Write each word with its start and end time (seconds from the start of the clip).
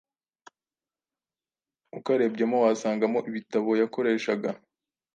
Ukarebyemo 1.97 2.57
wasangamo 2.65 3.19
ibitabo 3.29 3.69
yakoreshaga, 3.81 4.49